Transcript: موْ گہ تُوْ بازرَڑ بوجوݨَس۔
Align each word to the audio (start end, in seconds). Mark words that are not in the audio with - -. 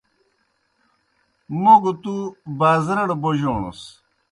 موْ 1.61 1.73
گہ 1.83 1.91
تُوْ 2.01 2.15
بازرَڑ 2.59 3.09
بوجوݨَس۔ 3.21 3.81